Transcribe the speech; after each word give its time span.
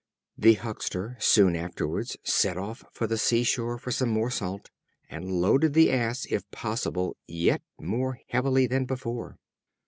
The 0.35 0.55
Huckster 0.55 1.15
soon 1.19 1.55
afterwards 1.55 2.17
set 2.23 2.57
off 2.57 2.83
for 2.91 3.05
the 3.05 3.19
sea 3.19 3.43
shore 3.43 3.77
for 3.77 3.91
some 3.91 4.09
more 4.09 4.31
Salt, 4.31 4.71
and 5.11 5.31
loaded 5.31 5.75
the 5.75 5.91
Ass, 5.91 6.25
if 6.31 6.49
possible, 6.49 7.17
yet 7.27 7.61
more 7.79 8.19
heavily 8.29 8.65
than 8.65 8.85
before. 8.85 9.37